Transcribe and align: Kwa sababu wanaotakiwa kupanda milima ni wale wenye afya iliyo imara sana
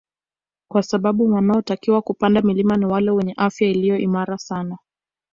Kwa 0.71 0.83
sababu 0.83 1.31
wanaotakiwa 1.33 2.01
kupanda 2.01 2.41
milima 2.41 2.77
ni 2.77 2.85
wale 2.85 3.11
wenye 3.11 3.33
afya 3.37 3.67
iliyo 3.69 3.97
imara 3.97 4.37
sana 4.37 4.77